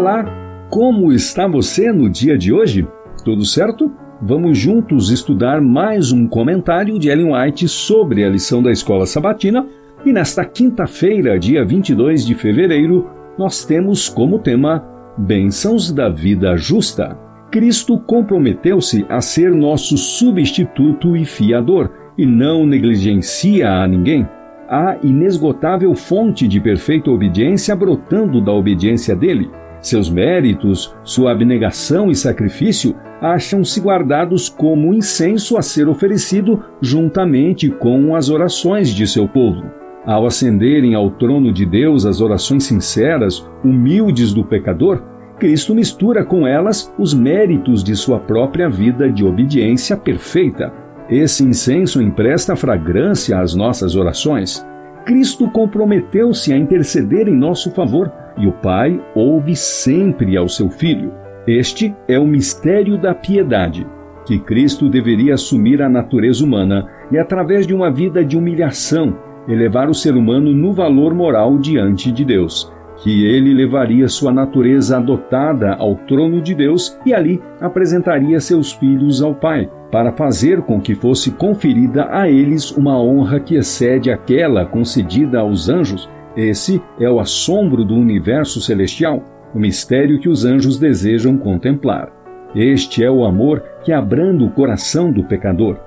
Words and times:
Olá, 0.00 0.24
como 0.70 1.12
está 1.12 1.46
você 1.46 1.92
no 1.92 2.08
dia 2.08 2.38
de 2.38 2.50
hoje? 2.54 2.88
Tudo 3.22 3.44
certo? 3.44 3.92
Vamos 4.22 4.56
juntos 4.56 5.10
estudar 5.10 5.60
mais 5.60 6.10
um 6.10 6.26
comentário 6.26 6.98
de 6.98 7.10
Ellen 7.10 7.34
White 7.34 7.68
sobre 7.68 8.24
a 8.24 8.30
lição 8.30 8.62
da 8.62 8.72
escola 8.72 9.04
sabatina 9.04 9.66
e 10.02 10.10
nesta 10.10 10.42
quinta-feira, 10.42 11.38
dia 11.38 11.66
22 11.66 12.24
de 12.24 12.34
fevereiro, 12.34 13.10
nós 13.36 13.62
temos 13.62 14.08
como 14.08 14.38
tema 14.38 14.82
Bênçãos 15.18 15.92
da 15.92 16.08
Vida 16.08 16.56
Justa. 16.56 17.14
Cristo 17.50 17.98
comprometeu-se 17.98 19.04
a 19.06 19.20
ser 19.20 19.54
nosso 19.54 19.98
substituto 19.98 21.14
e 21.14 21.26
fiador 21.26 21.92
e 22.16 22.24
não 22.24 22.64
negligencia 22.64 23.68
a 23.68 23.86
ninguém. 23.86 24.26
Há 24.66 24.96
inesgotável 25.02 25.94
fonte 25.94 26.48
de 26.48 26.58
perfeita 26.58 27.10
obediência 27.10 27.76
brotando 27.76 28.40
da 28.40 28.50
obediência 28.50 29.14
dele. 29.14 29.50
Seus 29.80 30.10
méritos, 30.10 30.94
sua 31.02 31.32
abnegação 31.32 32.10
e 32.10 32.14
sacrifício 32.14 32.94
acham-se 33.20 33.80
guardados 33.80 34.48
como 34.48 34.92
incenso 34.92 35.56
a 35.56 35.62
ser 35.62 35.88
oferecido 35.88 36.62
juntamente 36.80 37.70
com 37.70 38.14
as 38.14 38.28
orações 38.28 38.90
de 38.90 39.06
seu 39.06 39.26
povo. 39.26 39.64
Ao 40.04 40.26
ascenderem 40.26 40.94
ao 40.94 41.10
trono 41.10 41.52
de 41.52 41.64
Deus 41.64 42.06
as 42.06 42.20
orações 42.20 42.64
sinceras, 42.64 43.46
humildes 43.62 44.32
do 44.32 44.44
pecador, 44.44 45.02
Cristo 45.38 45.74
mistura 45.74 46.24
com 46.24 46.46
elas 46.46 46.92
os 46.98 47.14
méritos 47.14 47.82
de 47.82 47.96
sua 47.96 48.18
própria 48.18 48.68
vida 48.68 49.10
de 49.10 49.24
obediência 49.24 49.96
perfeita. 49.96 50.72
Esse 51.08 51.42
incenso 51.42 52.00
empresta 52.02 52.54
fragrância 52.54 53.40
às 53.40 53.54
nossas 53.54 53.96
orações. 53.96 54.64
Cristo 55.04 55.50
comprometeu-se 55.50 56.52
a 56.52 56.56
interceder 56.56 57.26
em 57.26 57.34
nosso 57.34 57.70
favor 57.70 58.12
e 58.40 58.46
o 58.46 58.52
Pai 58.52 59.00
ouve 59.14 59.54
sempre 59.54 60.36
ao 60.36 60.48
seu 60.48 60.70
Filho. 60.70 61.12
Este 61.46 61.94
é 62.08 62.18
o 62.18 62.26
mistério 62.26 62.96
da 62.96 63.14
piedade, 63.14 63.86
que 64.24 64.38
Cristo 64.38 64.88
deveria 64.88 65.34
assumir 65.34 65.82
a 65.82 65.88
natureza 65.88 66.44
humana 66.44 66.86
e, 67.10 67.18
através 67.18 67.66
de 67.66 67.74
uma 67.74 67.90
vida 67.90 68.24
de 68.24 68.36
humilhação, 68.36 69.16
elevar 69.48 69.88
o 69.88 69.94
ser 69.94 70.14
humano 70.14 70.52
no 70.52 70.72
valor 70.72 71.14
moral 71.14 71.58
diante 71.58 72.12
de 72.12 72.24
Deus, 72.24 72.72
que 73.02 73.26
ele 73.26 73.54
levaria 73.54 74.08
sua 74.08 74.32
natureza 74.32 74.98
adotada 74.98 75.74
ao 75.74 75.96
trono 75.96 76.40
de 76.40 76.54
Deus 76.54 76.98
e 77.04 77.14
ali 77.14 77.40
apresentaria 77.60 78.38
seus 78.40 78.72
filhos 78.72 79.22
ao 79.22 79.34
Pai, 79.34 79.70
para 79.90 80.12
fazer 80.12 80.62
com 80.62 80.80
que 80.80 80.94
fosse 80.94 81.32
conferida 81.32 82.08
a 82.10 82.28
eles 82.28 82.70
uma 82.70 83.00
honra 83.00 83.40
que 83.40 83.56
excede 83.56 84.10
aquela 84.10 84.64
concedida 84.64 85.40
aos 85.40 85.68
anjos. 85.68 86.08
Esse 86.36 86.80
é 86.98 87.10
o 87.10 87.18
assombro 87.18 87.84
do 87.84 87.94
universo 87.94 88.60
celestial, 88.60 89.22
o 89.54 89.58
mistério 89.58 90.20
que 90.20 90.28
os 90.28 90.44
anjos 90.44 90.78
desejam 90.78 91.36
contemplar. 91.36 92.12
Este 92.54 93.04
é 93.04 93.10
o 93.10 93.24
amor 93.24 93.62
que 93.82 93.92
abranda 93.92 94.44
o 94.44 94.50
coração 94.50 95.12
do 95.12 95.24
pecador. 95.24 95.78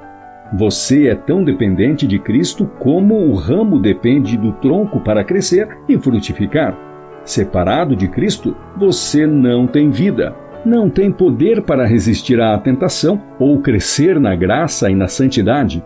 Você 0.56 1.08
é 1.08 1.16
tão 1.16 1.44
dependente 1.44 2.06
de 2.06 2.20
Cristo 2.20 2.70
como 2.80 3.16
o 3.16 3.34
ramo 3.34 3.80
depende 3.80 4.38
do 4.38 4.52
tronco 4.54 5.00
para 5.00 5.24
crescer 5.24 5.68
e 5.90 5.98
frutificar. 5.98 6.78
Separado 7.26 7.96
de 7.96 8.08
Cristo, 8.08 8.56
você 8.78 9.26
não 9.26 9.66
tem 9.66 9.90
vida, 9.90 10.36
não 10.66 10.90
tem 10.90 11.12
poder 11.12 11.62
para 11.62 11.86
resistir 11.86 12.40
à 12.40 12.58
tentação 12.58 13.22
ou 13.40 13.62
crescer 13.62 14.20
na 14.20 14.36
graça 14.36 14.90
e 14.92 14.96
na 14.96 15.08
santidade. 15.08 15.84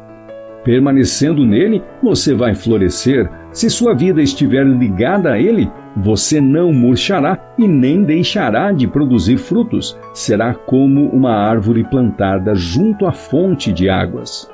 Permanecendo 0.64 1.46
nele, 1.46 1.82
você 2.04 2.34
vai 2.34 2.54
florescer. 2.54 3.30
Se 3.58 3.72
sua 3.72 3.96
vida 3.96 4.22
estiver 4.22 4.64
ligada 4.64 5.32
a 5.32 5.40
ele, 5.40 5.68
você 5.96 6.40
não 6.40 6.72
murchará 6.72 7.40
e 7.58 7.68
nem 7.68 8.04
deixará 8.04 8.72
de 8.72 8.88
produzir 8.88 9.38
frutos. 9.38 9.98
Será 10.14 10.54
como 10.54 11.10
uma 11.10 11.32
árvore 11.32 11.84
plantada 11.84 12.54
junto 12.54 13.08
à 13.08 13.12
fonte 13.12 13.74
de 13.74 13.90
águas. 13.90 14.48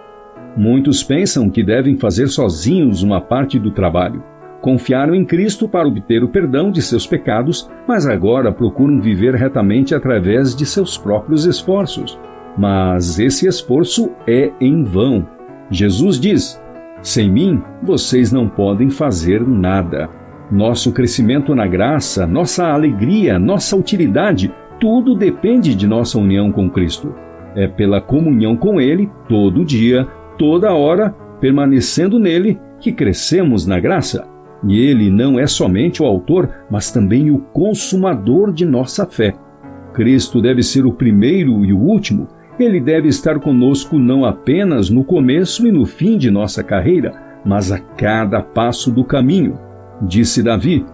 Muitos 0.55 1.03
pensam 1.03 1.49
que 1.49 1.61
devem 1.61 1.97
fazer 1.97 2.29
sozinhos 2.29 3.03
uma 3.03 3.19
parte 3.19 3.59
do 3.59 3.71
trabalho. 3.71 4.23
Confiaram 4.61 5.13
em 5.13 5.25
Cristo 5.25 5.67
para 5.67 5.85
obter 5.85 6.23
o 6.23 6.29
perdão 6.29 6.71
de 6.71 6.81
seus 6.81 7.05
pecados, 7.05 7.69
mas 7.85 8.07
agora 8.07 8.53
procuram 8.53 9.01
viver 9.01 9.35
retamente 9.35 9.93
através 9.93 10.55
de 10.55 10.65
seus 10.65 10.97
próprios 10.97 11.45
esforços. 11.45 12.17
Mas 12.57 13.19
esse 13.19 13.49
esforço 13.49 14.11
é 14.25 14.49
em 14.61 14.81
vão. 14.85 15.27
Jesus 15.69 16.17
diz: 16.17 16.62
Sem 17.03 17.29
mim, 17.29 17.61
vocês 17.83 18.31
não 18.31 18.47
podem 18.47 18.89
fazer 18.89 19.45
nada. 19.45 20.09
Nosso 20.49 20.93
crescimento 20.93 21.53
na 21.53 21.67
graça, 21.67 22.25
nossa 22.25 22.67
alegria, 22.67 23.37
nossa 23.37 23.75
utilidade, 23.75 24.49
tudo 24.79 25.13
depende 25.13 25.75
de 25.75 25.85
nossa 25.85 26.17
união 26.17 26.49
com 26.49 26.69
Cristo. 26.69 27.13
É 27.57 27.67
pela 27.67 27.99
comunhão 27.99 28.55
com 28.55 28.79
Ele, 28.79 29.11
todo 29.27 29.65
dia, 29.65 30.07
toda 30.37 30.73
hora, 30.73 31.13
permanecendo 31.41 32.17
nele, 32.17 32.57
que 32.79 32.93
crescemos 32.93 33.67
na 33.67 33.81
graça. 33.81 34.25
E 34.65 34.79
Ele 34.79 35.09
não 35.09 35.37
é 35.37 35.45
somente 35.45 36.01
o 36.01 36.05
autor, 36.05 36.49
mas 36.71 36.89
também 36.89 37.29
o 37.31 37.37
consumador 37.37 38.53
de 38.53 38.65
nossa 38.65 39.05
fé. 39.05 39.35
Cristo 39.93 40.41
deve 40.41 40.63
ser 40.63 40.85
o 40.85 40.93
primeiro 40.93 41.65
e 41.65 41.73
o 41.73 41.79
último. 41.79 42.29
Ele 42.63 42.79
deve 42.79 43.09
estar 43.09 43.39
conosco 43.39 43.99
não 43.99 44.23
apenas 44.23 44.89
no 44.89 45.03
começo 45.03 45.67
e 45.67 45.71
no 45.71 45.85
fim 45.85 46.17
de 46.17 46.31
nossa 46.31 46.63
carreira, 46.63 47.13
mas 47.45 47.73
a 47.73 47.77
cada 47.77 48.41
passo 48.41 48.89
do 48.89 49.03
caminho. 49.03 49.59
Disse 50.01 50.41
Davi: 50.41 50.85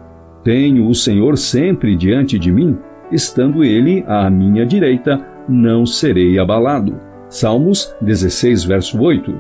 Tenho 0.44 0.88
o 0.88 0.96
Senhor 0.96 1.38
sempre 1.38 1.96
diante 1.96 2.40
de 2.40 2.52
mim, 2.52 2.76
estando 3.12 3.64
ele 3.64 4.04
à 4.08 4.30
minha 4.32 4.66
direita, 4.66 5.24
não 5.48 5.86
serei 5.86 6.40
abalado. 6.40 7.00
Salmos 7.30 7.96
16, 8.02 8.64
verso 8.64 9.00
8. 9.00 9.32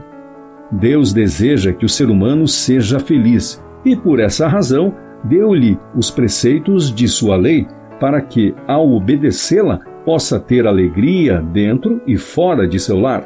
Deus 0.72 1.12
deseja 1.12 1.74
que 1.74 1.86
o 1.86 1.90
ser 1.90 2.12
humano 2.12 2.48
seja 2.48 3.00
feliz 3.00 3.64
e, 3.84 3.96
por 3.96 4.20
essa 4.20 4.48
razão, 4.48 4.94
deu-lhe 5.24 5.80
os 5.96 6.12
preceitos 6.12 6.94
de 6.94 7.08
sua 7.08 7.36
lei, 7.36 7.66
para 8.00 8.22
que, 8.22 8.54
ao 8.68 8.92
obedecê-la, 8.92 9.80
possa 10.10 10.40
ter 10.40 10.66
alegria 10.66 11.40
dentro 11.40 12.02
e 12.08 12.18
fora 12.18 12.68
de 12.68 12.80
seu 12.80 12.98
lar 13.00 13.24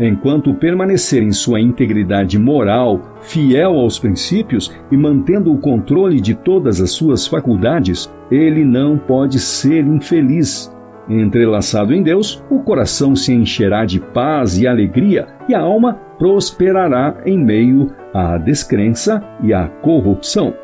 enquanto 0.00 0.54
permanecer 0.54 1.22
em 1.22 1.32
sua 1.32 1.60
integridade 1.60 2.38
moral, 2.38 3.02
fiel 3.20 3.74
aos 3.74 3.98
princípios 3.98 4.72
e 4.90 4.96
mantendo 4.96 5.52
o 5.52 5.58
controle 5.58 6.18
de 6.18 6.34
todas 6.34 6.80
as 6.80 6.92
suas 6.92 7.26
faculdades, 7.26 8.10
ele 8.30 8.64
não 8.64 8.96
pode 8.96 9.38
ser 9.38 9.84
infeliz. 9.84 10.74
Entrelaçado 11.10 11.92
em 11.92 12.02
Deus, 12.02 12.42
o 12.48 12.60
coração 12.60 13.14
se 13.14 13.34
encherá 13.34 13.84
de 13.84 14.00
paz 14.00 14.56
e 14.56 14.66
alegria 14.66 15.26
e 15.46 15.54
a 15.54 15.60
alma 15.60 15.94
prosperará 16.18 17.20
em 17.26 17.36
meio 17.36 17.92
à 18.14 18.38
descrença 18.38 19.22
e 19.42 19.52
à 19.52 19.66
corrupção. 19.66 20.54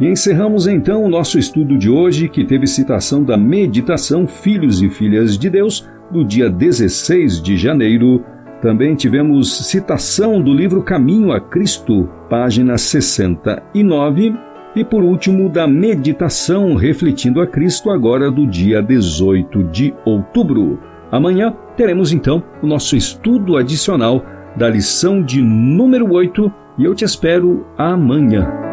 E 0.00 0.06
encerramos 0.06 0.66
então 0.66 1.04
o 1.04 1.08
nosso 1.08 1.38
estudo 1.38 1.78
de 1.78 1.88
hoje, 1.88 2.28
que 2.28 2.44
teve 2.44 2.66
citação 2.66 3.22
da 3.22 3.36
meditação 3.36 4.26
Filhos 4.26 4.82
e 4.82 4.88
Filhas 4.88 5.38
de 5.38 5.48
Deus, 5.48 5.88
do 6.10 6.24
dia 6.24 6.50
16 6.50 7.40
de 7.40 7.56
janeiro 7.56 8.24
também 8.64 8.94
tivemos 8.94 9.68
citação 9.68 10.40
do 10.40 10.54
livro 10.54 10.82
Caminho 10.82 11.32
a 11.32 11.38
Cristo, 11.38 12.08
página 12.30 12.78
69, 12.78 14.34
e 14.74 14.82
por 14.82 15.04
último 15.04 15.50
da 15.50 15.68
meditação 15.68 16.74
refletindo 16.74 17.42
a 17.42 17.46
Cristo 17.46 17.90
agora 17.90 18.30
do 18.30 18.46
dia 18.46 18.82
18 18.82 19.64
de 19.64 19.94
outubro. 20.06 20.80
Amanhã 21.12 21.54
teremos 21.76 22.10
então 22.10 22.42
o 22.62 22.66
nosso 22.66 22.96
estudo 22.96 23.58
adicional 23.58 24.24
da 24.56 24.70
lição 24.70 25.22
de 25.22 25.42
número 25.42 26.10
8 26.10 26.50
e 26.78 26.84
eu 26.84 26.94
te 26.94 27.04
espero 27.04 27.66
amanhã. 27.76 28.63